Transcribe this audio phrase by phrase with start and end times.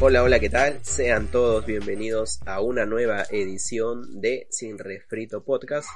[0.00, 0.78] Hola, hola, ¿qué tal?
[0.82, 5.88] Sean todos bienvenidos a una nueva edición de Sin Refrito Podcast.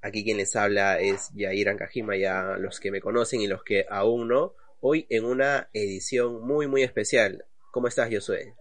[0.00, 3.84] Aquí quien les habla es Yair Ankajima, ya los que me conocen y los que
[3.90, 7.46] aún no hoy en una edición muy muy especial.
[7.70, 8.54] ¿Cómo estás, Josué?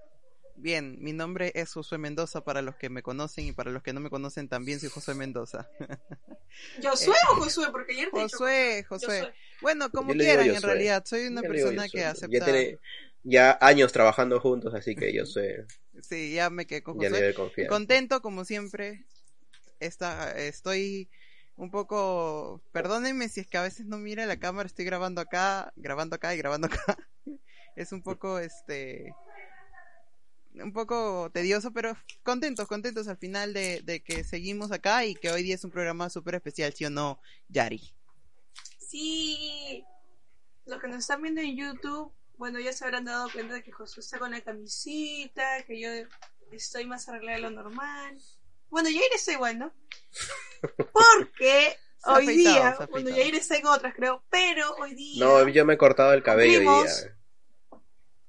[0.55, 3.93] Bien, mi nombre es Josué Mendoza para los que me conocen y para los que
[3.93, 5.67] no me conocen también soy Josué Mendoza.
[6.83, 7.67] ¿Josué o Josué?
[7.71, 9.33] Porque ayer te Josué, Josué.
[9.61, 12.37] Bueno, como quieran en realidad, soy una persona que acepta...
[12.37, 12.79] Ya tiene
[13.23, 15.65] ya años trabajando juntos, así que Josué...
[16.01, 17.33] sí, ya me quedé con Josué.
[17.67, 19.05] Contento como siempre.
[19.79, 21.09] Está, estoy
[21.61, 25.71] un poco, perdónenme si es que a veces no mira la cámara, estoy grabando acá,
[25.75, 26.97] grabando acá y grabando acá.
[27.75, 29.13] es un poco, este,
[30.55, 35.29] un poco tedioso, pero contentos, contentos al final de, de que seguimos acá y que
[35.29, 37.93] hoy día es un programa súper especial, ¿sí o no, Yari?
[38.79, 39.85] Sí,
[40.65, 43.71] los que nos están viendo en YouTube, bueno, ya se habrán dado cuenta de que
[43.71, 45.89] Josué está con la camisita, que yo
[46.51, 48.19] estoy más arreglada de lo normal.
[48.71, 49.73] Bueno, Yair está igual, ¿no?
[50.93, 55.23] Porque hoy día, bueno, Yair está en otras, creo, pero hoy día.
[55.23, 57.17] No, yo me he cortado el cabello hoy día.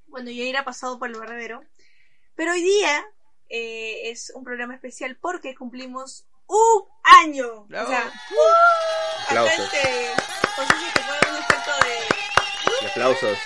[0.06, 1.62] Bueno, Yair ha pasado por el barbero.
[2.34, 3.06] Pero hoy día
[3.48, 6.84] eh, es un programa especial porque cumplimos un
[7.22, 7.62] año.
[7.62, 9.72] O sea, uh, aplausos.
[9.72, 10.08] de.
[12.90, 13.38] aplausos.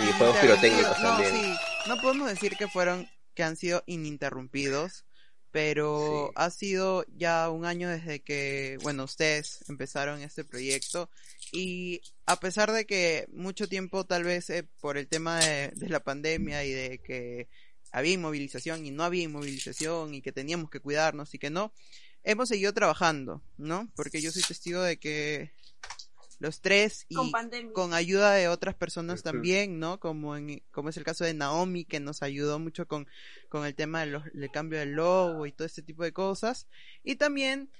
[0.00, 1.34] Y juegos pirotécnicos no, también.
[1.34, 1.56] Sí.
[1.86, 5.04] No podemos decir que fueron, que han sido ininterrumpidos
[5.52, 11.10] pero ha sido ya un año desde que, bueno, ustedes empezaron este proyecto
[11.52, 16.00] y a pesar de que mucho tiempo tal vez eh, por el tema de, la
[16.00, 17.48] pandemia y de que
[17.90, 21.72] había inmovilización y no había inmovilización y que teníamos que cuidarnos y que no,
[22.22, 23.90] hemos seguido trabajando, ¿no?
[23.96, 25.52] Porque yo soy testigo de que
[26.40, 27.16] los tres y
[27.72, 30.00] con, ayuda de otras personas también, ¿no?
[30.00, 33.06] Como en, como es el caso de Naomi que nos ayudó mucho con,
[33.50, 36.66] con el tema del, cambio del logo y todo este tipo de cosas.
[37.04, 37.70] Y también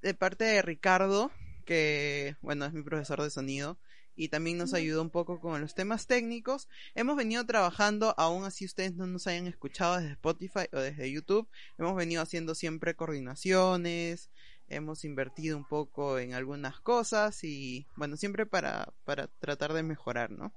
[0.00, 1.30] de parte de Ricardo,
[1.66, 3.78] que bueno, es mi profesor de sonido
[4.16, 6.68] y también nos ayudó un poco con los temas técnicos.
[6.94, 11.46] Hemos venido trabajando, aún así ustedes no nos hayan escuchado desde Spotify o desde YouTube,
[11.76, 14.30] hemos venido haciendo siempre coordinaciones,
[14.68, 20.30] hemos invertido un poco en algunas cosas y bueno, siempre para, para tratar de mejorar,
[20.30, 20.52] ¿no?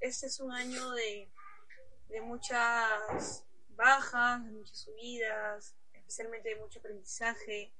[0.00, 1.28] Este es un año de,
[2.08, 7.72] de muchas bajas, de muchas subidas, especialmente de mucho aprendizaje,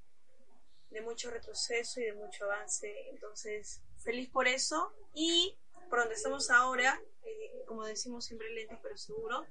[0.89, 3.09] de mucho retroceso y de mucho avance.
[3.09, 5.57] Entonces, feliz por eso y
[5.89, 9.45] por donde estamos ahora, eh, como decimos siempre lento pero seguro.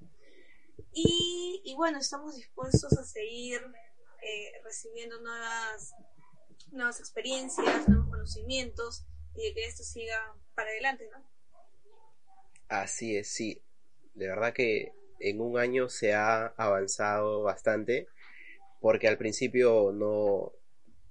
[0.93, 3.63] Y, y bueno, estamos dispuestos a seguir
[4.23, 5.95] eh, recibiendo nuevas
[6.71, 11.25] nuevas experiencias, nuevos conocimientos y de que esto siga para adelante, ¿no?
[12.69, 13.63] Así es, sí.
[14.15, 18.09] De verdad que en un año se ha avanzado bastante
[18.81, 20.53] porque al principio no,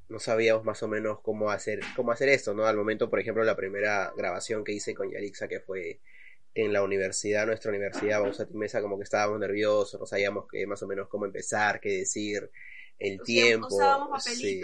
[0.09, 2.65] no sabíamos más o menos cómo hacer, cómo hacer esto, ¿no?
[2.65, 6.01] Al momento, por ejemplo, la primera grabación que hice con Yarixa, que fue
[6.53, 10.67] en la universidad, nuestra universidad, vamos a mesa, como que estábamos nerviosos, no sabíamos que,
[10.67, 12.51] más o menos cómo empezar, qué decir,
[12.99, 13.69] el tiempo.
[14.19, 14.61] Sí,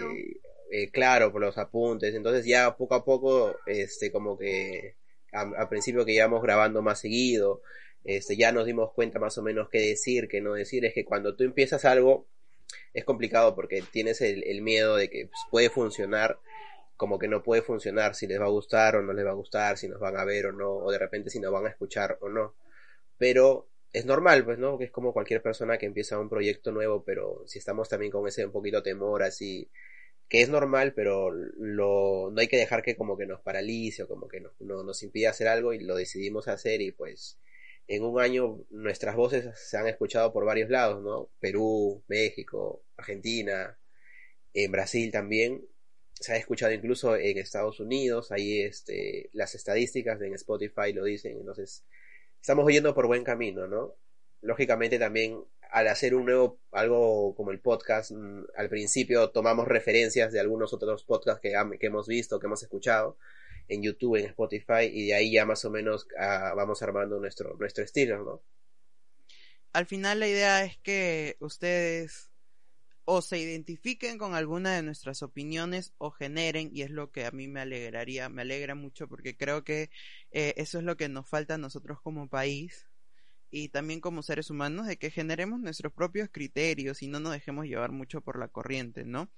[0.70, 2.14] eh, claro, por los apuntes.
[2.14, 4.96] Entonces ya poco a poco, este, como que
[5.32, 7.62] al principio que íbamos grabando más seguido,
[8.04, 10.84] este, ya nos dimos cuenta más o menos qué decir, qué no decir.
[10.84, 12.26] Es que cuando tú empiezas algo,
[12.94, 16.38] es complicado porque tienes el, miedo de que pues, puede funcionar
[16.96, 19.34] como que no puede funcionar, si les va a gustar o no les va a
[19.34, 21.68] gustar, si nos van a ver o no, o de repente si nos van a
[21.68, 22.54] escuchar o no.
[23.18, 24.78] Pero es normal, pues, ¿no?
[24.78, 28.26] Que es como cualquier persona que empieza un proyecto nuevo, pero si estamos también con
[28.26, 29.70] ese un poquito temor así
[30.28, 34.08] que es normal, pero lo, no hay que dejar que como que nos paralice o
[34.08, 37.38] como que no, nos impida hacer algo y lo decidimos hacer y pues
[37.86, 41.30] en un año nuestras voces se han escuchado por varios lados, ¿no?
[41.40, 43.78] Perú, México, Argentina,
[44.52, 45.66] en Brasil también,
[46.12, 51.38] se ha escuchado incluso en Estados Unidos, ahí este, las estadísticas en Spotify lo dicen,
[51.38, 51.84] entonces
[52.40, 53.94] estamos yendo por buen camino, ¿no?
[54.42, 60.32] Lógicamente también al hacer un nuevo, algo como el podcast, mm, al principio tomamos referencias
[60.32, 63.16] de algunos otros podcasts que, que hemos visto, que hemos escuchado
[63.68, 67.56] en YouTube, en Spotify, y de ahí ya más o menos ah, vamos armando nuestro,
[67.58, 68.42] nuestro estilo, ¿no?
[69.72, 72.30] Al final la idea es que ustedes
[73.04, 77.30] o se identifiquen con alguna de nuestras opiniones o generen, y es lo que a
[77.30, 79.90] mí me alegraría, me alegra mucho porque creo que
[80.30, 82.87] eh, eso es lo que nos falta a nosotros como país
[83.50, 87.66] y también como seres humanos, de que generemos nuestros propios criterios y no nos dejemos
[87.66, 89.30] llevar mucho por la corriente, ¿no?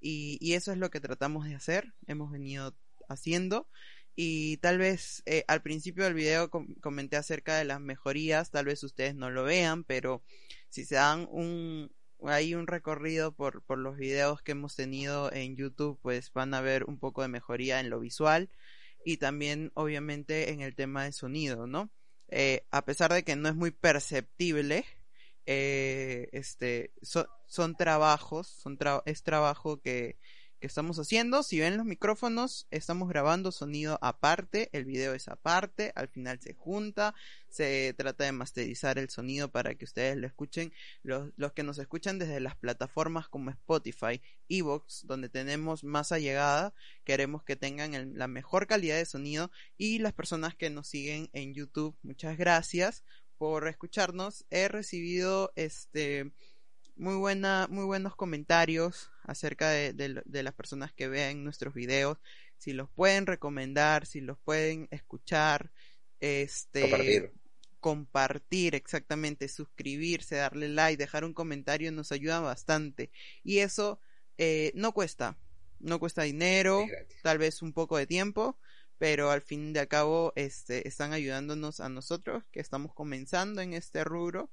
[0.00, 2.74] Y, y eso es lo que tratamos de hacer, hemos venido
[3.08, 3.68] haciendo
[4.16, 6.50] y tal vez eh, al principio del video
[6.80, 10.22] comenté acerca de las mejorías, tal vez ustedes no lo vean, pero
[10.68, 15.56] si se dan un, hay un recorrido por, por los videos que hemos tenido en
[15.56, 18.50] YouTube, pues van a ver un poco de mejoría en lo visual
[19.04, 21.90] y también obviamente en el tema de sonido, ¿no?
[22.28, 24.84] Eh, a pesar de que no es muy perceptible,
[25.46, 26.92] eh, este,
[27.46, 30.16] son trabajos, son es trabajo que,
[30.66, 31.42] estamos haciendo.
[31.42, 36.54] Si ven los micrófonos, estamos grabando sonido aparte, el video es aparte, al final se
[36.54, 37.14] junta,
[37.48, 40.72] se trata de masterizar el sonido para que ustedes lo escuchen.
[41.02, 46.74] Los, los que nos escuchan desde las plataformas como Spotify, Evox, donde tenemos más allegada,
[47.04, 51.54] queremos que tengan la mejor calidad de sonido y las personas que nos siguen en
[51.54, 53.04] YouTube, muchas gracias
[53.38, 54.46] por escucharnos.
[54.50, 56.32] He recibido este
[56.96, 62.18] muy buena, muy buenos comentarios acerca de, de, las personas que ven nuestros videos,
[62.56, 65.70] si los pueden recomendar, si los pueden escuchar,
[66.20, 67.32] este compartir.
[67.80, 73.10] compartir exactamente, suscribirse, darle like, dejar un comentario nos ayuda bastante.
[73.42, 74.00] Y eso
[74.38, 75.36] eh, no cuesta,
[75.80, 76.84] no cuesta dinero,
[77.22, 78.58] tal vez un poco de tiempo,
[78.98, 84.04] pero al fin de cabo este, están ayudándonos a nosotros que estamos comenzando en este
[84.04, 84.50] rubro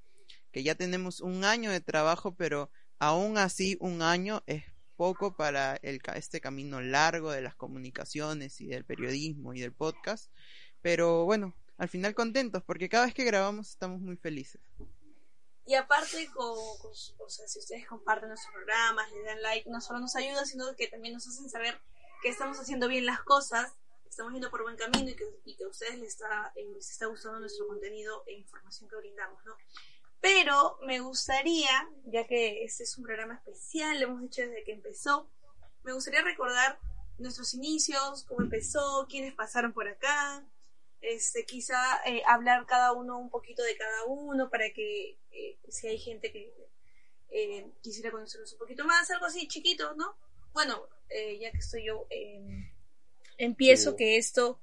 [0.51, 2.69] que ya tenemos un año de trabajo, pero
[3.00, 4.63] aún así un año es
[4.95, 10.31] poco para el, este camino largo de las comunicaciones y del periodismo y del podcast.
[10.81, 14.62] Pero bueno, al final contentos porque cada vez que grabamos estamos muy felices.
[15.65, 20.00] Y aparte, con, o sea, si ustedes comparten nuestros programas, le dan like, no solo
[20.00, 21.80] nos ayuda, sino que también nos hacen saber
[22.21, 23.74] que estamos haciendo bien las cosas,
[24.07, 26.89] estamos yendo por buen camino y que, y que a ustedes les está, eh, les
[26.89, 29.56] está gustando nuestro contenido e información que brindamos, ¿no?
[30.21, 34.71] Pero me gustaría, ya que este es un programa especial, lo hemos hecho desde que
[34.71, 35.27] empezó,
[35.83, 36.79] me gustaría recordar
[37.18, 40.45] nuestros inicios, cómo empezó, quiénes pasaron por acá,
[41.01, 41.75] este, quizá
[42.06, 46.31] eh, hablar cada uno un poquito de cada uno para que eh, si hay gente
[46.31, 46.53] que
[47.31, 50.15] eh, quisiera conocernos un poquito más, algo así chiquito, ¿no?
[50.53, 50.88] Bueno,
[51.39, 52.07] ya que estoy yo,
[53.38, 54.59] empiezo que esto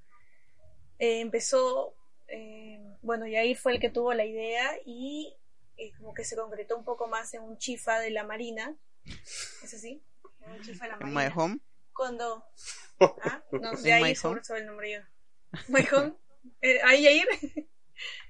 [0.98, 1.94] empezó,
[3.02, 5.34] bueno, Yair fue el que tuvo la idea y
[5.96, 8.76] como que se concretó un poco más en un chifa de la Marina.
[9.62, 10.02] ¿Es así?
[10.46, 11.20] un chifa de la Marina.
[11.20, 11.58] My Home.
[11.92, 12.44] Cuando.
[13.00, 13.42] ¿Ah?
[13.52, 15.00] No, de ahí sobre el nombre yo.
[15.68, 16.14] My Home.
[16.60, 17.28] Eh, ¿Ahí, Yair?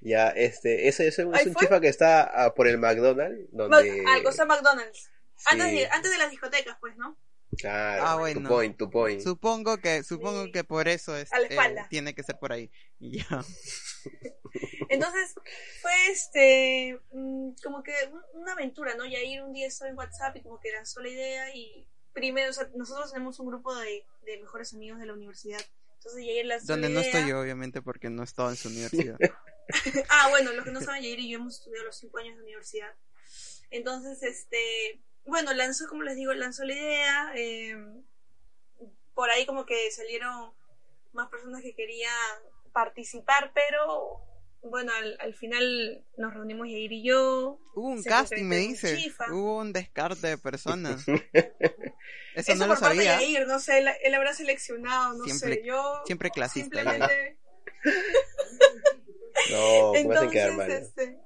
[0.01, 3.49] Ya, este, ese, ese es un chifa que está ah, por el McDonald's.
[3.53, 4.05] Donde...
[4.07, 5.11] algo está McDonald's.
[5.47, 7.17] Antes, de, antes de las discotecas, pues, ¿no?
[7.59, 8.41] Claro, ah, bueno.
[8.41, 9.21] tu point, tu point.
[9.21, 12.71] Supongo que, supongo que por eso es, eh, tiene que ser por ahí.
[13.01, 13.27] Ya.
[14.89, 15.35] Entonces,
[15.81, 17.93] fue este, mm, como que
[18.33, 19.05] una aventura, ¿no?
[19.07, 22.53] ir un día estaba en WhatsApp y como que lanzó la idea y primero, o
[22.53, 25.61] sea, nosotros tenemos un grupo de, de mejores amigos de la universidad.
[25.95, 29.17] Entonces Yair lanzó Donde no estoy yo, obviamente, porque no estaba en su universidad.
[30.09, 32.43] ah, bueno, los que no saben, Yair y yo hemos estudiado los cinco años de
[32.43, 32.95] universidad.
[33.71, 37.33] Entonces, este, bueno, lanzó, como les digo, lanzó la idea.
[37.37, 37.77] Eh,
[39.15, 40.53] por ahí como que salieron
[41.13, 42.13] más personas que querían
[42.73, 44.21] participar, pero
[44.63, 47.59] bueno, al, final nos reunimos Yair y yo.
[47.75, 48.97] Hubo un casting, me dice.
[49.31, 51.05] Hubo un descarte de personas.
[52.35, 53.21] Eso, no lo sabía.
[53.21, 56.03] Yair, no sé, él, habrá seleccionado, no sé, yo.
[56.07, 56.81] Siempre clasista.
[56.81, 57.39] Simplemente...
[59.51, 60.71] no, entonces, quedar mal.
[60.71, 61.19] Este,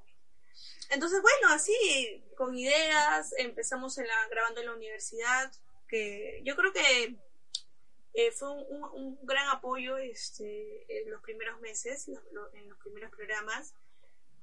[0.93, 5.51] entonces, bueno, así, con ideas, empezamos en la, grabando en la universidad,
[5.89, 7.17] que yo creo que
[8.15, 13.75] eh, fue un, gran apoyo este, en los primeros meses, en los primeros programas.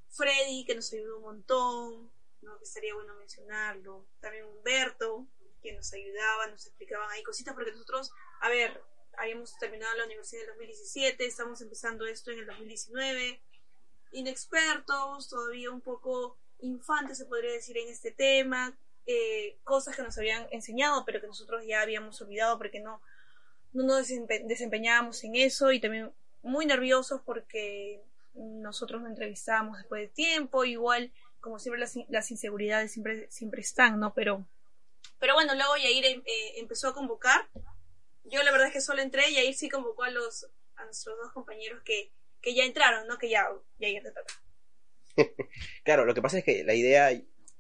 [0.09, 2.57] Freddy, que nos ayudó un montón, ¿no?
[2.57, 4.07] que estaría bueno mencionarlo.
[4.19, 5.27] También Humberto,
[5.61, 8.81] que nos ayudaba, nos explicaban ahí cositas, porque nosotros, a ver,
[9.17, 13.39] habíamos terminado la universidad en el 2017, estamos empezando esto en el 2019,
[14.11, 20.17] inexpertos, todavía un poco infantes, se podría decir, en este tema, eh, cosas que nos
[20.17, 23.01] habían enseñado, pero que nosotros ya habíamos olvidado porque no,
[23.73, 26.11] no nos desempeñábamos en eso y también
[26.41, 28.01] muy nerviosos porque
[28.33, 33.99] nosotros nos entrevistábamos después de tiempo, igual, como siempre, las, las inseguridades siempre, siempre están,
[33.99, 34.13] ¿no?
[34.13, 34.45] Pero,
[35.19, 36.23] pero bueno, luego Yair eh,
[36.57, 37.47] empezó a convocar.
[38.25, 41.31] Yo la verdad es que solo entré, Yair sí convocó a los a nuestros dos
[41.33, 43.17] compañeros que, que ya entraron, ¿no?
[43.17, 43.47] Que ya,
[43.79, 44.33] Yair te toca.
[45.83, 47.11] claro, lo que pasa es que la idea,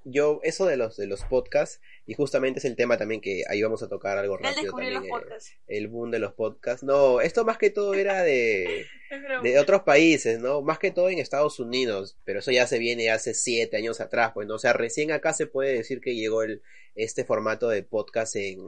[0.03, 3.61] yo, eso de los, de los podcasts, y justamente es el tema también que ahí
[3.61, 4.93] vamos a tocar algo rápido también.
[4.93, 5.53] Los podcasts.
[5.67, 6.83] El, boom de los podcasts.
[6.83, 8.87] No, esto más que todo era de,
[9.43, 10.61] de otros países, ¿no?
[10.61, 14.31] Más que todo en Estados Unidos, pero eso ya se viene hace siete años atrás,
[14.33, 14.55] pues, ¿no?
[14.55, 16.61] O sea, recién acá se puede decir que llegó el,
[16.95, 18.59] este formato de podcast en,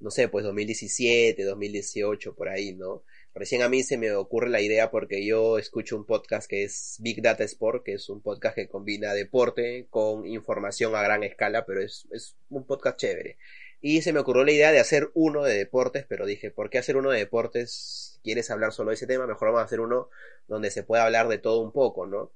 [0.00, 3.04] no sé, pues 2017, 2018, por ahí, ¿no?
[3.34, 6.96] Recién a mí se me ocurre la idea porque yo escucho un podcast que es
[7.00, 11.64] Big Data Sport, que es un podcast que combina deporte con información a gran escala,
[11.64, 13.38] pero es, es un podcast chévere.
[13.80, 16.78] Y se me ocurrió la idea de hacer uno de deportes, pero dije, ¿por qué
[16.78, 18.20] hacer uno de deportes?
[18.24, 19.26] ¿Quieres hablar solo de ese tema?
[19.26, 20.10] Mejor vamos a hacer uno
[20.48, 22.32] donde se pueda hablar de todo un poco, ¿no?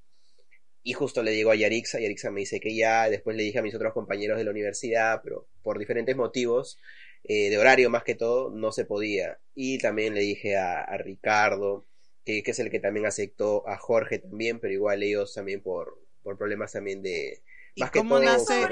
[0.84, 3.62] Y justo le digo a Yarixa, Yarixa me dice que ya, después le dije a
[3.62, 6.78] mis otros compañeros de la universidad, pero por diferentes motivos,
[7.24, 9.38] eh, de horario más que todo, no se podía.
[9.54, 11.84] Y también le dije a, Ricardo,
[12.24, 16.36] que, es el que también aceptó, a Jorge también, pero igual ellos también por, por
[16.36, 17.42] problemas también de...
[17.76, 18.68] Más ¿Y cómo nace,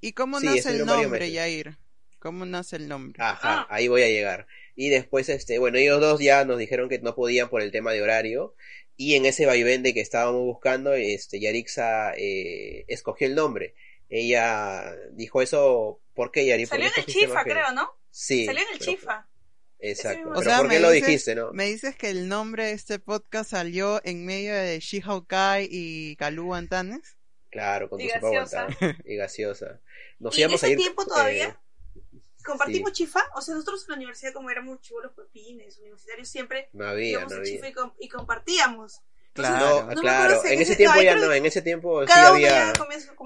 [0.00, 1.78] ¿Y cómo nace el nombre, Yair?
[2.20, 3.20] ¿Cómo nace el nombre?
[3.20, 3.66] Ajá, ah.
[3.70, 4.46] ahí voy a llegar.
[4.76, 7.92] Y después, este, bueno, ellos dos ya nos dijeron que no podían por el tema
[7.92, 8.54] de horario.
[8.96, 13.74] Y en ese vaivén de que estábamos buscando, este, Yarixa eh, escogió el nombre.
[14.10, 16.66] Ella dijo eso, ¿por qué, Yari?
[16.66, 17.90] Salió en el Chifa, creo, ¿no?
[18.10, 18.44] Sí.
[18.44, 19.26] Salió en el Chifa.
[19.78, 20.30] Exacto.
[20.34, 21.52] O sea, ¿por qué lo dijiste, no?
[21.52, 24.82] Me dices que el nombre de este podcast salió en medio de
[25.26, 27.16] Kai y Kalu Antanes.
[27.50, 28.68] Claro, con tu sopa
[29.04, 29.80] y gaseosa.
[30.18, 31.48] Nos ¿Y en ese a ir, tiempo todavía?
[31.48, 33.20] Eh, ¿Compartimos chifa?
[33.34, 37.34] O sea, nosotros en la universidad, como éramos chivolos pepines, universitarios, siempre no había, no
[37.34, 37.44] había.
[37.44, 39.00] chifa y, compartíamos.
[39.32, 40.44] Claro, claro.
[40.44, 42.72] En, ese tiempo ya no, en ese tiempo sí había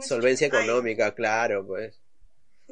[0.07, 2.01] solvencia económica, claro, pues.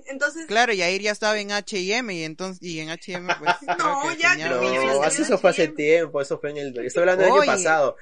[0.06, 4.12] Entonces, claro, y ahí ya estaba en H&M y entonces y en H&M pues no,
[4.14, 7.96] ya no, eso fue hace tiempo, eso fue en el estoy hablando del año pasado.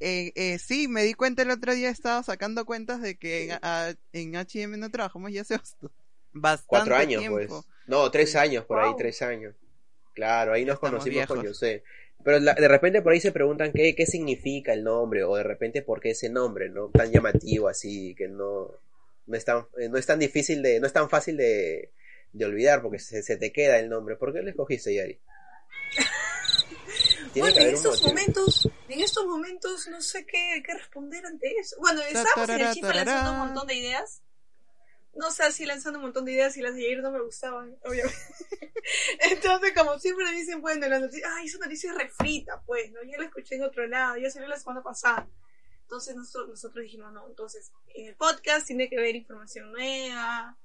[0.00, 3.56] Eh, eh, sí, me di cuenta el otro día estaba sacando cuentas de que
[4.12, 5.60] en, H&M no trabajamos ya hace
[6.32, 7.36] bastante cuatro años tiempo.
[7.36, 9.54] pues no tres años por ahí tres años.
[10.14, 11.82] Claro ahí nos conocimos con José
[12.24, 15.82] pero de repente por ahí se preguntan qué, qué significa el nombre o de repente
[15.82, 16.88] por qué ese nombre, ¿no?
[16.88, 18.70] Tan llamativo así que no,
[19.26, 21.90] no, es, tan, no es tan difícil de, no es tan fácil de,
[22.32, 24.16] de olvidar porque se, se, te queda el nombre.
[24.16, 25.18] ¿Por qué lo escogiste, Yari?
[27.34, 31.76] bueno, en estos momentos, en estos momentos no sé qué, qué responder ante eso.
[31.80, 34.22] Bueno, estábamos en el chifa lanzando un montón de ideas
[35.14, 37.76] no sé, así lanzando un montón de ideas y las de ayer no me gustaban,
[37.84, 38.16] obviamente.
[39.30, 43.02] Entonces, como siempre me dicen, bueno, la noticia, ay, esa noticia es refrita, pues, ¿no?
[43.02, 45.28] Ya la escuché en otro lado, ya salió la semana pasada.
[45.82, 50.56] Entonces nosotros, nosotros dijimos, no, entonces, en el podcast tiene que haber información nueva,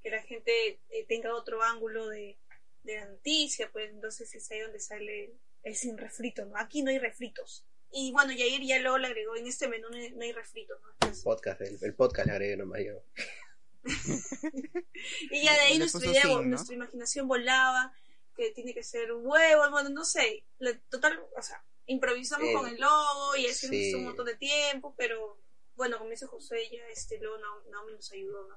[0.00, 2.38] que la gente eh, tenga otro ángulo de,
[2.84, 5.34] de la noticia, pues entonces es ahí donde sale
[5.64, 6.56] el sin refrito, ¿no?
[6.56, 7.66] Aquí no hay refritos.
[7.90, 11.12] Y bueno, Yair ya luego le agregó, en este menú no hay, refritos, ¿no?
[11.24, 13.02] podcast, el, el podcast le agregué nomás yo.
[15.30, 17.92] y ya de ahí nuestra, idea, nuestra imaginación volaba,
[18.36, 20.44] que tiene que ser un huevo, bueno, no sé,
[20.90, 25.38] total, o sea, improvisamos con el logo y eso un montón de tiempo, pero
[25.74, 28.56] bueno, como dice José, ya este logo no, no nos ayudó, ¿no?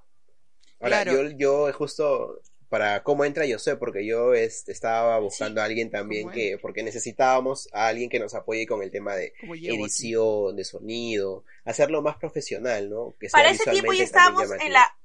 [0.82, 5.66] Ahora, yo, yo justo para cómo entra yo sé, porque yo este, estaba buscando a
[5.66, 10.56] alguien también que, porque necesitábamos a alguien que nos apoye con el tema de edición,
[10.56, 13.16] de sonido, hacerlo más profesional, ¿no?
[13.20, 14.96] Que Para ese tiempo ya estábamos en la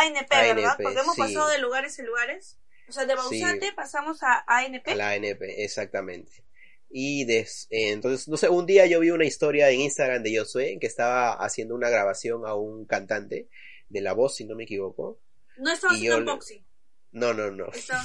[0.00, 0.76] ANP, ¿verdad?
[0.82, 2.58] Porque hemos pasado de lugares en lugares.
[2.88, 4.88] O sea, de Bausate pasamos a ANP.
[4.88, 6.44] A la ANP, exactamente.
[6.88, 10.38] Y des, eh, entonces, no sé, un día yo vi una historia en Instagram de
[10.38, 13.48] Josué que estaba haciendo una grabación a un cantante
[13.88, 15.20] de la voz, si no me equivoco.
[15.56, 16.66] No estaba haciendo un boxing.
[17.12, 17.70] No, no, no.
[17.72, 18.04] Está.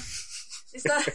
[0.72, 0.98] Está.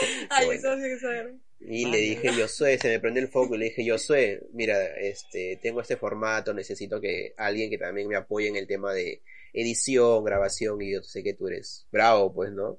[0.30, 1.34] Ay, eso que saber.
[1.60, 5.58] Y le dije, Josué, se me prende el foco y le dije, Josué, mira, este,
[5.60, 10.24] tengo este formato, necesito que alguien que también me apoye en el tema de, edición,
[10.24, 12.78] grabación, y yo sé que tú eres bravo, pues, ¿no?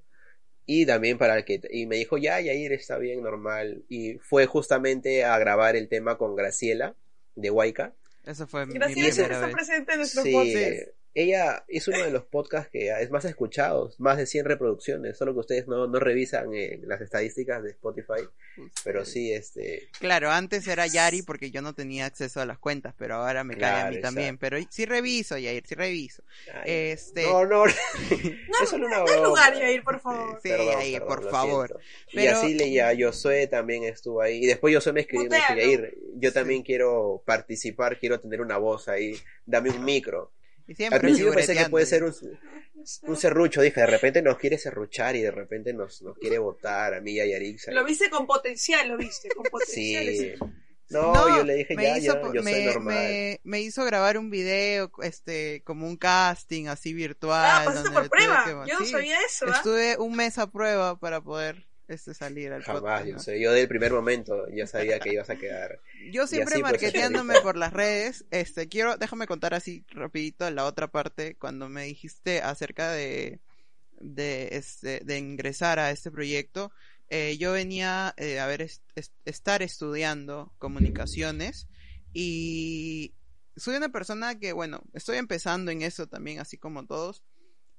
[0.65, 3.83] Y también para que, y me dijo, ya, Yair, está bien, normal.
[3.89, 6.95] Y fue justamente a grabar el tema con Graciela,
[7.35, 7.95] de Huayca.
[8.23, 10.31] Eso fue Graciela mi está presente en nuestro sí,
[11.13, 15.33] ella es uno de los podcasts que es más escuchados, más de 100 reproducciones, solo
[15.33, 18.27] que ustedes no, no revisan eh, las estadísticas de Spotify,
[18.83, 19.89] pero sí, este...
[19.99, 23.57] Claro, antes era Yari porque yo no tenía acceso a las cuentas, pero ahora me
[23.57, 26.23] cae a mí también, pero sí reviso, Yair, sí reviso.
[26.53, 27.23] ay, Este...
[27.23, 27.65] No, no,
[28.49, 30.39] No, es solo una no lugar, Yair, por favor.
[30.41, 31.79] Sí, Perdón, Yair, perdón, por favor.
[32.11, 34.43] Y así leía, Josué también estuvo ahí.
[34.43, 35.55] Y después Josué me escribió y me dijo.
[35.55, 40.31] Yair, yo también quiero participar, quiero tener una voz ahí, dame un micro.
[40.69, 42.13] Y Al siempre principio pensé que puede ser un,
[43.07, 46.93] un serrucho, dije, de repente nos quiere serruchar y de repente nos, nos quiere votar
[46.93, 47.71] a mí y a Yarixa.
[47.71, 50.05] Lo viste con potencial, lo viste, con potencial.
[50.07, 50.33] Sí.
[50.91, 52.95] No, yo le dije, me ya, hizo, ya, yo soy normal.
[52.95, 57.45] me- me hizo grabar un video, este, como un casting así virtual.
[57.45, 58.43] Ah, pasaste donde por prueba.
[58.45, 59.53] que- Yo no sí, sabía eso, ¿ah?
[59.55, 63.07] Estuve un mes a prueba para poder este, salir al Jamás, podcast.
[63.07, 63.39] yo sé.
[63.41, 65.81] Yo del primer momento ya sabía que ibas a quedar.
[66.11, 66.55] Yo siempre
[67.33, 67.43] ahorita.
[67.43, 72.41] por las redes, este, quiero, déjame contar así rapidito la otra parte, cuando me dijiste
[72.41, 73.39] acerca de,
[73.99, 76.71] de, este, de ingresar a este proyecto,
[77.09, 81.67] eh, yo venía eh, a ver, est- est- estar estudiando comunicaciones
[82.13, 83.13] y
[83.55, 87.23] soy una persona que, bueno, estoy empezando en eso también, así como todos.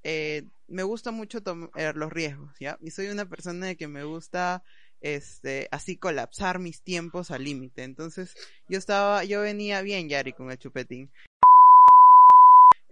[0.02, 2.78] Eh, me gusta mucho tomar los riesgos, ¿ya?
[2.80, 4.62] Y soy una persona que me gusta
[5.00, 7.82] este, así colapsar mis tiempos al límite.
[7.82, 8.34] Entonces,
[8.68, 11.10] yo estaba, yo venía bien, Yari, con el chupetín.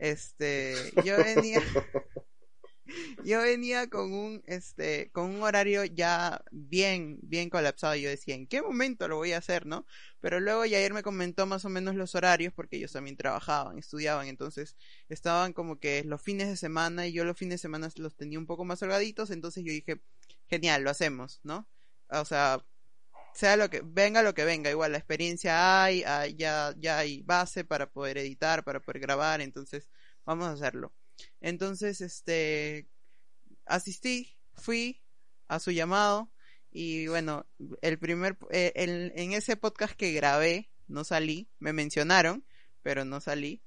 [0.00, 0.74] Este,
[1.04, 1.60] yo venía,
[3.24, 7.94] yo venía con un, este, con un horario ya bien, bien colapsado.
[7.96, 9.86] Yo decía, ¿en qué momento lo voy a hacer, no?
[10.20, 14.26] Pero luego Yair me comentó más o menos los horarios, porque ellos también trabajaban, estudiaban,
[14.28, 14.76] entonces
[15.08, 18.38] estaban como que los fines de semana y yo los fines de semana los tenía
[18.38, 20.00] un poco más holgaditos, entonces yo dije,
[20.48, 21.68] genial, lo hacemos, ¿no?
[22.08, 22.64] O sea,
[23.32, 27.22] sea lo que venga lo que venga, igual la experiencia hay, hay- ya ya hay
[27.22, 29.88] base para poder editar, para poder grabar, entonces
[30.26, 30.92] vamos a hacerlo.
[31.40, 32.88] Entonces, este
[33.66, 35.00] asistí, fui
[35.48, 36.30] a su llamado
[36.70, 37.46] y bueno,
[37.82, 42.44] el primer eh, el- en ese podcast que grabé no salí, me mencionaron,
[42.82, 43.62] pero no salí.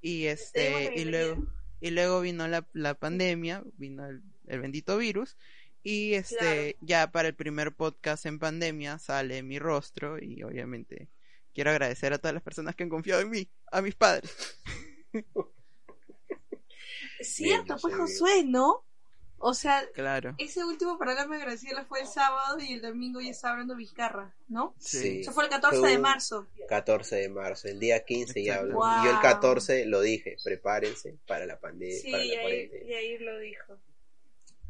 [0.00, 1.46] Y este y luego
[1.80, 5.36] y luego vino la, la pandemia, vino el, el bendito virus.
[5.82, 11.10] Y este ya para el primer podcast en pandemia sale mi rostro y obviamente
[11.52, 14.30] quiero agradecer a todas las personas que han confiado en mí, a mis padres.
[17.28, 18.84] Es cierto, pues José, Josué, ¿no?
[19.38, 20.34] O sea, Claro.
[20.38, 24.34] ese último programa de Graciela fue el sábado y el domingo ya estaba hablando Vizcarra,
[24.48, 24.74] ¿no?
[24.78, 25.20] Sí.
[25.20, 26.46] Eso fue el 14 Fue de marzo.
[26.68, 28.86] 14 de marzo, el día 15 ya hablamos.
[29.00, 29.22] Y Yo el Wow.
[29.22, 32.30] 14 lo dije, prepárense para la pandemia, Sí, para la
[32.88, 33.78] Yair, lo dijo.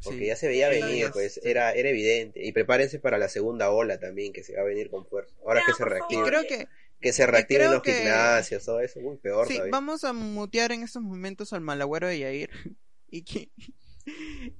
[0.03, 0.25] Porque Sí.
[0.25, 2.43] ya se veía venir, pues era, era evidente.
[2.43, 5.33] Y prepárense para la segunda ola también, que se va a venir con fuerza.
[5.45, 6.27] Ahora que se favor.
[6.27, 6.67] Creo que
[7.05, 9.71] que se reactiven creo los que- gimnasios, todo eso, muy peor sí, todavía.
[9.71, 12.49] vamos a mutear en estos momentos al malagüero de Yair
[13.11, 13.51] y que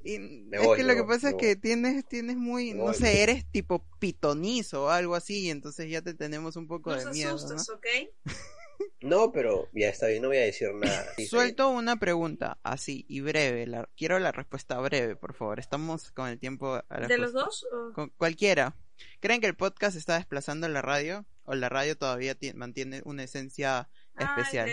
[0.03, 0.15] y
[0.51, 3.45] es voy, que lo que voy, pasa es que tienes tienes muy no sé, eres
[3.51, 7.31] tipo pitonizo o algo así, y entonces ya te tenemos un poco No de miedo,
[7.31, 7.35] ¿no?
[7.35, 7.85] asustes, ¿ok?
[9.01, 11.05] No, pero ya está bien, no voy a decir nada.
[11.15, 15.59] Sí, Suelto una pregunta así y breve, la, quiero la respuesta breve, por favor.
[15.59, 17.65] Estamos con el tiempo a la ¿De los dos?
[17.71, 18.75] o- Con cualquiera.
[19.19, 23.23] ¿Creen que el podcast está desplazando la radio o la radio todavía ti- mantiene una
[23.23, 24.69] esencia Ah, especial?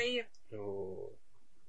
[0.51, 0.97] No.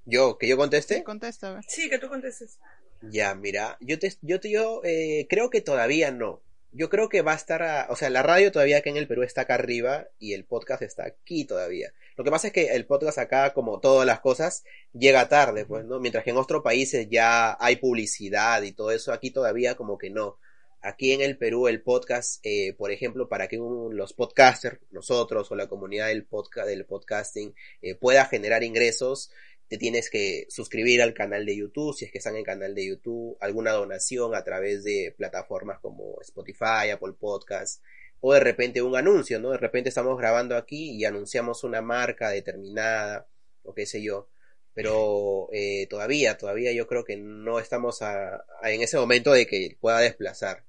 [0.05, 1.03] Yo, que yo conteste.
[1.03, 1.63] Contesta, a ver.
[1.67, 2.59] Sí, que tú contestes.
[3.01, 6.41] Ya, mira, yo te, yo te, yo eh, creo que todavía no.
[6.75, 9.07] Yo creo que va a estar, a- o sea, la radio todavía acá en el
[9.07, 11.93] Perú está acá arriba y el podcast está aquí todavía.
[12.15, 14.63] Lo que pasa es que el podcast acá, como todas las cosas,
[14.93, 15.99] llega tarde, pues, ¿no?
[15.99, 20.09] Mientras que en otros países ya hay publicidad y todo eso, aquí todavía como que
[20.09, 20.37] no.
[20.85, 25.55] Aquí en el Perú el podcast, eh, por ejemplo, para que los podcasters, nosotros o
[25.55, 26.27] la comunidad del
[26.67, 29.31] del podcasting, eh, pueda generar ingresos,
[29.69, 32.75] te tienes que suscribir al canal de YouTube, si es que están en el canal
[32.75, 37.81] de YouTube, alguna donación a través de plataformas como Spotify, Apple Podcast,
[38.19, 39.51] o de repente un anuncio, ¿no?
[39.51, 43.25] De repente estamos grabando aquí y anunciamos una marca determinada,
[43.63, 44.27] o qué sé yo.
[44.73, 49.99] Pero eh, todavía, todavía yo creo que no estamos en ese momento de que pueda
[49.99, 50.65] desplazar.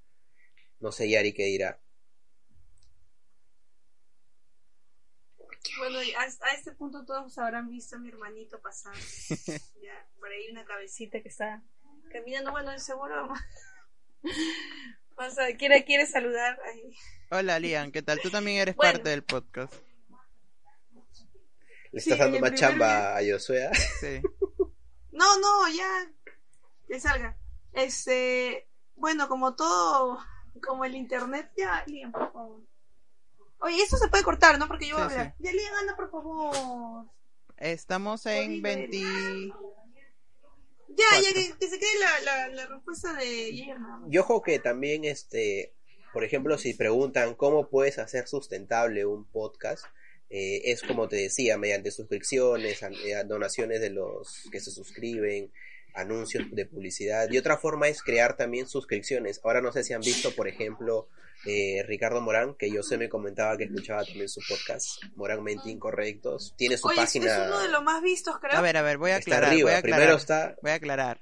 [0.85, 1.81] No sé, Yari, qué dirá.
[5.79, 8.93] Bueno, y a, a este punto todos habrán visto a mi hermanito pasar.
[9.83, 11.63] ya, por ahí una cabecita que está
[12.13, 12.51] caminando.
[12.51, 13.33] Bueno, de seguro.
[15.17, 16.61] Vamos a, ¿quiere, quiere saludar?
[16.67, 16.95] Ahí.
[17.31, 18.21] Hola, Lian, ¿qué tal?
[18.21, 18.93] Tú también eres Bueno.
[18.93, 19.73] parte del podcast.
[21.93, 23.71] ¿Le Sí, estás dando más chamba a Josué?
[24.01, 24.21] Sí.
[25.13, 26.13] No, no, ya.
[26.89, 27.39] Que salga.
[27.73, 28.69] Este.
[28.97, 30.19] Bueno, como todo.
[30.63, 32.61] Como el internet, ya, Lian, por favor.
[33.61, 34.69] Oye, esto se puede cortar, ¿no?
[34.69, 35.35] Porque yo voy a Sí, hablar.
[35.39, 37.07] Ya, Lian, anda, por favor.
[37.57, 38.99] Estamos en 20...
[40.97, 44.03] Ya, ya, que, que se quede la, la, la respuesta de más.
[44.07, 45.75] Yo ojo que también, este,
[46.13, 49.85] por ejemplo, si preguntan cómo puedes hacer sustentable un podcast,
[50.31, 55.53] eh, es como te decía, mediante suscripciones, eh, donaciones de los que se suscriben,
[55.95, 57.31] anuncios de publicidad.
[57.31, 59.41] Y otra forma es crear también suscripciones.
[59.45, 61.09] Ahora no sé si han visto, por ejemplo,
[61.47, 66.55] eh, Ricardo Morán, que yo sé me comentaba que escuchaba también su podcast, Moralmente Incorrectos.
[66.57, 67.33] Tiene su Oye, página.
[67.33, 68.57] es uno de los más vistos, creo.
[68.59, 69.67] A ver, a ver, voy a está aclarar, arriba.
[69.69, 70.01] voy a aclarar.
[70.01, 70.57] Primero está.
[70.63, 71.21] Voy a aclarar.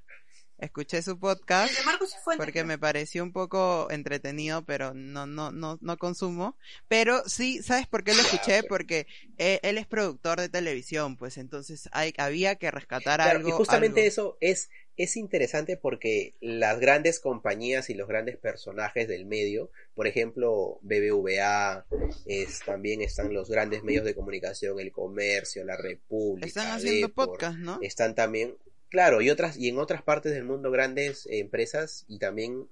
[0.62, 2.46] Escuché su podcast de Marcos Cifuentes.
[2.46, 6.56] porque me pareció un poco entretenido, pero no, no, no, no consumo.
[6.86, 8.62] Pero sí, ¿sabes por qué lo escuché?
[8.68, 9.06] Porque
[9.38, 13.48] eh, él es productor de televisión, pues entonces hay, había que rescatar Claro, algo.
[13.48, 14.08] y justamente algo.
[14.08, 20.06] eso es, es interesante porque las grandes compañías y los grandes personajes del medio, por
[20.06, 21.86] ejemplo, BBVA,
[22.26, 27.26] es, también están los grandes medios de comunicación, el comercio, la República, Están haciendo Depor,
[27.30, 27.78] podcast, ¿no?
[27.82, 28.54] están también,
[28.92, 32.68] claro, y otras, y en otras partes del mundo grandes empresas y también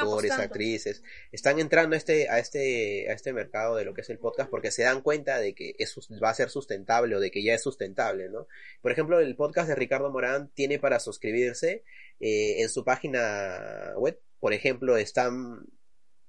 [0.00, 4.08] actores, actrices, están entrando a este, a este, a este mercado de lo que es
[4.08, 7.20] el podcast porque se dan cuenta de que es, sus- va a ser sustentable o
[7.20, 8.46] de que ya es sustentable, ¿no?
[8.80, 11.84] Por ejemplo, el podcast de Ricardo Morán tiene para suscribirse
[12.18, 15.66] eh, en su página web, por ejemplo, están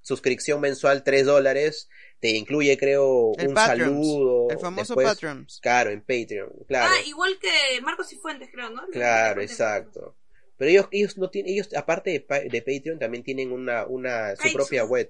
[0.01, 1.87] suscripción mensual 3 dólares,
[2.19, 4.47] te incluye creo El un Patreons, saludo.
[4.49, 5.59] El famoso después- Patreons.
[5.61, 6.91] Claro, en Patreon, claro.
[6.93, 8.85] Ah, igual que Marcos Cifuentes, creo, ¿no?
[8.91, 10.15] Claro, exacto.
[10.57, 14.31] Pero ellos, ellos no tienen, ellos aparte de, pa- de Patreon también tienen una, una
[14.31, 14.53] su Patreon.
[14.55, 15.09] propia web.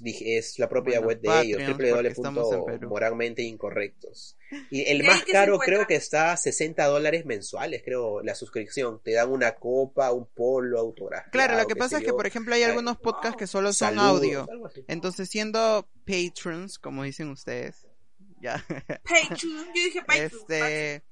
[0.00, 2.88] Dije, Es la propia Bueno, web de Patreon, ellos, porque estamos en Perú.
[2.88, 4.36] www.moralmente incorrectos.
[4.70, 8.34] Y el ¿Y ahí más caro creo que está a 60 dólares mensuales, creo, la
[8.34, 9.00] suscripción.
[9.02, 11.32] Te dan una copa, un polo, autografiado.
[11.32, 13.96] Claro, lo que pasa es que, por ejemplo, hay Ay, algunos podcasts que solo son
[13.96, 14.46] saludos, audio.
[14.86, 17.87] Entonces, siendo patrons, como dicen ustedes,
[18.40, 18.64] ya,
[19.36, 20.02] yo dije.
[20.14, 21.02] Este,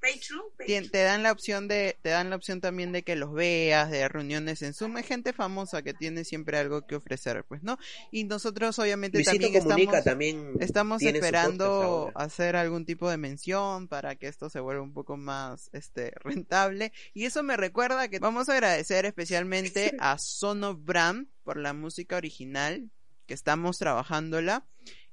[0.89, 4.07] te dan la opción de, te dan la opción también de que los veas, de
[4.07, 7.77] reuniones en Zoom, hay gente famosa que tiene siempre algo que ofrecer, pues, ¿no?
[8.11, 14.15] Y nosotros obviamente Luisito también estamos, también estamos esperando hacer algún tipo de mención para
[14.15, 16.91] que esto se vuelva un poco más, este, rentable.
[17.13, 22.89] Y eso me recuerda que vamos a agradecer especialmente a Sonobram por la música original
[23.25, 24.65] que estamos trabajándola.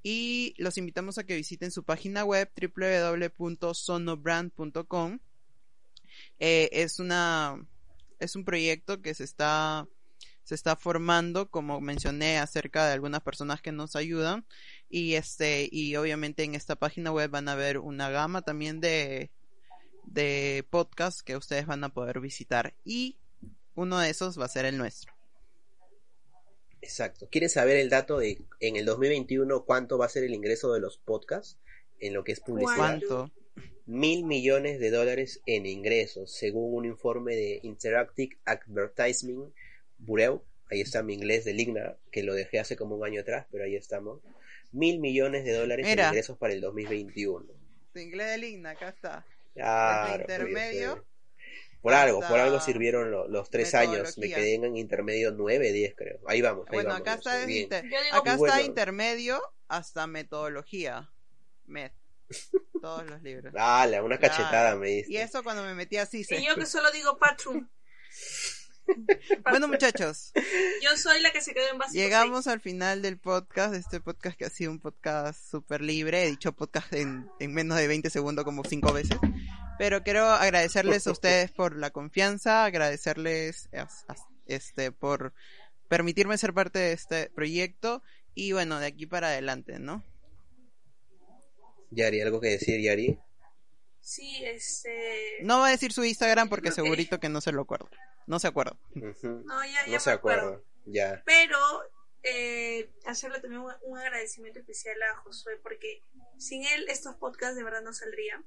[0.07, 5.19] Y los invitamos a que visiten su página web www.sonobrand.com.
[6.39, 7.67] Eh, es una
[8.21, 9.89] es un proyecto que se está
[10.45, 14.45] se está formando, como mencioné, acerca de algunas personas que nos ayudan
[14.91, 19.31] y este y obviamente en esta página web van a ver una gama también de
[20.05, 23.17] de podcasts que ustedes van a poder visitar y
[23.75, 25.14] uno de esos va a ser el nuestro.
[26.85, 27.29] Exacto.
[27.31, 30.81] ¿Quieres saber el dato de en el 2021 cuánto va a ser el ingreso de
[30.81, 31.59] los podcasts
[31.99, 32.77] en lo que es publicidad?
[32.77, 33.31] ¿Cuánto?
[33.87, 39.53] Mil millones de dólares en ingresos, según un informe de Interactive Advertising
[39.99, 40.45] Bureau.
[40.71, 43.65] Ahí está mi inglés de Ligna, que lo dejé hace como un año atrás, pero
[43.65, 44.21] ahí estamos.
[44.73, 46.05] Mil millones de dólares Mira.
[46.05, 47.47] en ingresos para el 2021.
[47.95, 49.27] Tu inglés de Ligna, acá está.
[49.55, 51.14] Claro, intermedio pues, eh.
[51.85, 54.17] Por algo, por algo sirvieron lo- los tres años.
[54.17, 56.19] Me quedé en intermedio 9, 10 creo.
[56.27, 57.03] Ahí vamos, ahí Bueno, vamos.
[57.03, 57.63] acá está, sé, bien.
[57.65, 58.55] inter- Yo digo- acá bueno.
[58.55, 61.11] está intermedio hasta metodología.
[61.67, 61.93] Med.
[62.81, 63.53] Todos los libros.
[63.53, 64.35] Dale, una Claro.
[64.35, 65.13] cachetada me diste.
[65.13, 66.37] Y eso cuando me metí así se...
[66.41, 67.71] Y yo que solo digo Patreon.
[69.51, 70.33] Bueno muchachos,
[70.83, 73.99] Yo soy la que se quedó en básico llegamos al final del podcast, de este
[74.01, 77.89] podcast que ha sido un podcast súper libre, he dicho podcast en, en menos de
[77.89, 79.17] 20 segundos como cinco veces,
[79.79, 83.85] pero quiero agradecerles a ustedes por la confianza, agradecerles eh,
[84.47, 85.33] este por
[85.89, 88.03] permitirme ser parte de este proyecto
[88.35, 90.05] y bueno, de aquí para adelante, ¿no?
[91.91, 93.19] Yari, ¿algo que decir, Yari?
[94.01, 95.39] Sí, este...
[95.43, 96.75] No va a decir su Instagram porque Ok.
[96.75, 97.89] segurito que no se lo acuerdo.
[98.27, 98.77] No se acuerda.
[98.95, 100.61] No, ya, ya No se acuerda.
[100.87, 101.23] Ya.
[101.25, 101.59] Pero
[102.23, 106.03] eh, hacerle también un, un agradecimiento especial a Josué porque
[106.39, 108.45] sin él estos podcasts de verdad no saldrían.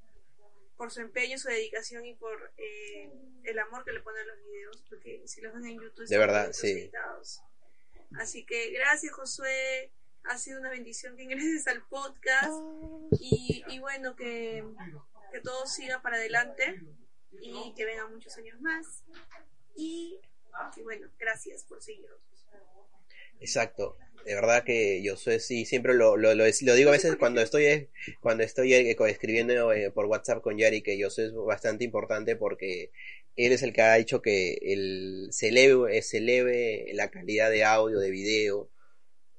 [0.77, 3.11] Por su empeño, su dedicación y por eh,
[3.43, 4.83] el amor que le pone a los videos.
[4.87, 6.69] Porque si los ven en YouTube, De verdad, sí.
[6.71, 7.41] editados.
[8.19, 9.91] Así que gracias, Josué.
[10.23, 12.51] Ha sido una bendición que ingreses al podcast.
[13.19, 14.63] Y, y bueno, que,
[15.31, 16.81] que todo siga para adelante
[17.41, 19.03] y que vengan muchos años más.
[19.75, 20.19] Y,
[20.75, 22.19] y bueno, gracias por seguirnos.
[23.39, 23.97] Exacto.
[24.25, 27.65] De verdad que yo soy sí, siempre lo, lo, lo, digo a veces cuando estoy
[27.65, 32.35] eh, cuando estoy eh, escribiendo eh, por WhatsApp con Yari que yo soy bastante importante
[32.35, 32.91] porque
[33.37, 37.99] él es el que ha hecho que el, se eleve, se la calidad de audio,
[37.99, 38.69] de video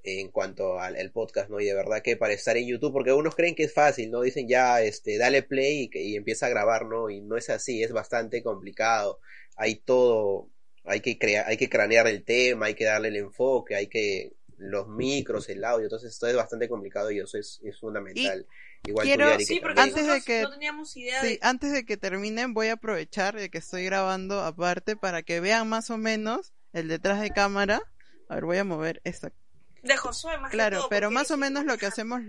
[0.05, 1.61] en cuanto al el podcast, ¿no?
[1.61, 4.23] Y de verdad que para estar en YouTube, porque unos creen que es fácil, ¿no?
[4.23, 7.11] Dicen ya, este, dale play y, y empieza a grabar, ¿no?
[7.11, 9.21] Y no es así, es bastante complicado.
[9.57, 10.49] Hay todo,
[10.89, 14.33] hay que crear, hay que cranear el tema, hay que darle el enfoque, hay que
[14.57, 18.45] los micros, el audio, entonces esto es bastante complicado y eso es, es fundamental.
[18.87, 21.39] Igual tú, quiero- Yari, Sí, porque Antes de que- no teníamos idea Sí, de...
[21.43, 25.69] antes de que terminen voy a aprovechar de que estoy grabando aparte para que vean
[25.69, 27.81] más o menos el detrás de cámara.
[28.29, 29.33] A ver, voy a mover esta.
[29.83, 32.21] de Josué más que Claro, todo, pero más o menos lo que hacemos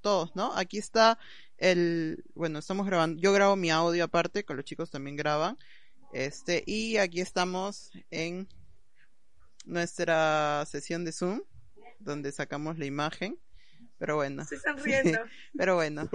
[0.00, 0.52] todos, ¿no?
[0.56, 1.18] Aquí está
[1.58, 5.56] el, bueno, estamos grabando, yo grabo mi audio aparte, con los chicos también graban.
[6.16, 8.48] Este, y aquí estamos en
[9.66, 11.42] nuestra sesión de Zoom,
[11.98, 13.38] donde sacamos la imagen.
[13.98, 14.44] Pero bueno.
[14.44, 15.18] Se están riendo.
[15.56, 16.08] Pero bueno,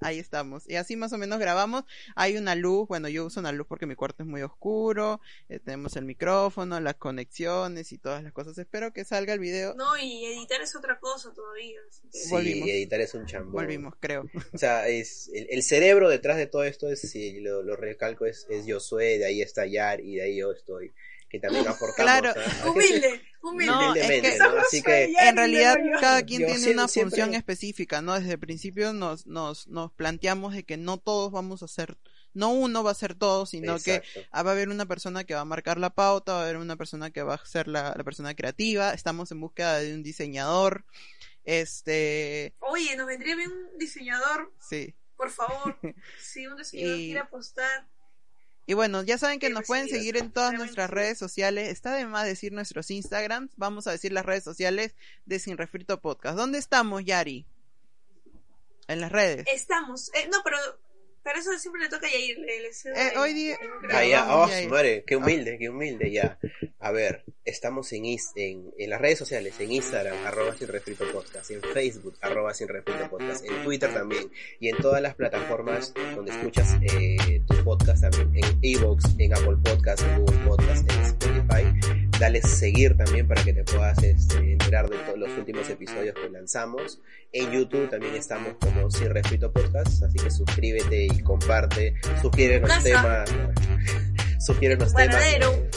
[0.00, 0.68] ahí estamos.
[0.68, 1.84] Y así más o menos grabamos.
[2.16, 5.20] Hay una luz, bueno, yo uso una luz porque mi cuarto es muy oscuro.
[5.48, 8.58] eh, tenemos el micrófono, las conexiones y todas las cosas.
[8.58, 9.74] Espero que salga el video.
[9.74, 11.78] No, y editar es otra cosa todavía.
[11.88, 12.68] así que- Sí, Volvimos.
[12.68, 13.52] y editar es un chambón.
[13.52, 14.26] Volvimos, creo.
[14.52, 18.26] O sea, es el, el cerebro detrás de todo esto es, si lo, lo recalco,
[18.26, 20.92] es, es Josué, de ahí está Yar y de ahí yo estoy.
[21.30, 21.94] Que también aportamos.
[21.96, 22.32] Claro.
[22.66, 23.66] Humilde, humilde.
[23.72, 24.58] No, es que- ¿no?
[24.60, 28.14] Así que Ya, En realidad, cada quien Yo tiene siempre- una función siempre- específica, ¿no?
[28.18, 31.98] Desde el principio nos, nos, nos planteamos de que no todos vamos a hacer,
[32.32, 34.20] no uno va a hacer todo, sino que Exacto.
[34.32, 36.56] ah, va a haber una persona que va a marcar la pauta, va a haber
[36.56, 40.02] una persona que va a ser la, la persona creativa, estamos en búsqueda de un
[40.02, 40.84] diseñador,
[41.44, 44.94] este, Oye, nos vendría bien un diseñador, sí.
[45.16, 45.76] por favor.
[46.22, 47.86] Si un diseñador Y- quiere apostar.
[48.68, 51.70] Y bueno, ya saben que nos pueden seguir en todas nuestras redes sociales.
[51.70, 53.50] Está de más decir nuestros Instagrams.
[53.56, 56.36] Vamos a decir las redes sociales de Sin Refrito Podcast.
[56.36, 57.46] ¿Dónde estamos, Yari?
[58.86, 59.46] En las redes.
[59.50, 60.10] Estamos.
[60.12, 60.58] Eh, no, pero,
[61.28, 62.38] pero eso siempre le toca a Yair.
[62.38, 66.38] Le, Eh, el- hoy día- el Ah, ya, oh, madre, qué humilde, qué humilde, ya.
[66.78, 71.04] A ver, estamos en, is- en, en las redes sociales, en Instagram, arroba sin refrito
[71.12, 75.92] podcast, en Facebook, arroba sin refrito podcast, en Twitter también, y en todas las plataformas
[76.14, 81.00] donde escuchas eh, tus podcasts también, en Evox, en Apple Podcasts, en Google Podcasts, en
[81.04, 81.87] Spotify.
[82.18, 86.28] Dale seguir también para que te puedas este, enterar de todos los últimos episodios que
[86.28, 87.00] lanzamos.
[87.32, 92.82] En YouTube también estamos como Sin Refrito Podcast, así que suscríbete y comparte, sugiérenos Casa.
[92.82, 93.30] temas,
[94.44, 95.52] sugiérenos temas, Panadero.
[95.52, 95.70] eh,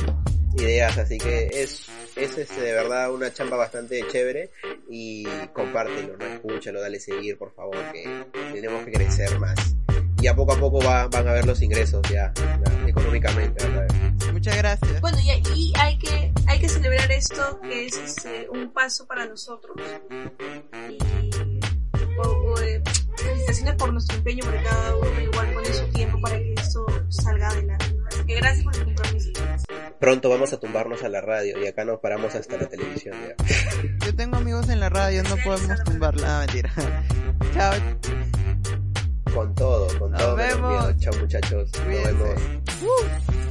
[0.57, 4.49] ideas, así que es, es este, de verdad una chamba bastante chévere
[4.89, 6.25] y compártelo, ¿no?
[6.25, 8.03] escúchalo, dale seguir por favor, que
[8.53, 9.75] tenemos que crecer más.
[10.21, 13.87] Y a poco a poco va- van a ver los ingresos ya, ya, económicamente, ¿verdad?
[14.41, 15.01] Muchas gracias.
[15.01, 19.27] Bueno, y, y hay que hay que celebrar esto que es este, un paso para
[19.27, 19.77] nosotros.
[20.89, 20.97] Y
[22.63, 22.81] eh,
[23.17, 27.49] felicitaciones por nuestro empeño, porque cada uno igual pone su tiempo para que esto salga
[27.49, 27.85] adelante.
[28.07, 29.29] Así que gracias por el compromiso.
[29.99, 33.35] Pronto vamos a tumbarnos a la radio y acá nos paramos hasta la televisión ya.
[34.07, 36.41] Yo tengo amigos en la radio, no podemos tumbarla.
[36.41, 36.73] Ah, mentira.
[37.53, 37.73] Chao.
[39.35, 40.35] Con todo, con Nos todo.
[40.35, 40.97] vemos.
[40.97, 43.50] Chao muchachos, nos vemos.